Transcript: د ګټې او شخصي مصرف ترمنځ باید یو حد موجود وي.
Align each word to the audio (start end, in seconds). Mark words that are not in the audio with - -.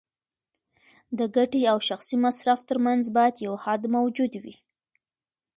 د 1.17 1.19
ګټې 1.35 1.61
او 1.71 1.77
شخصي 1.89 2.15
مصرف 2.25 2.59
ترمنځ 2.69 3.03
باید 3.17 3.35
یو 3.45 3.53
حد 3.63 3.81
موجود 3.95 4.31
وي. 4.43 4.55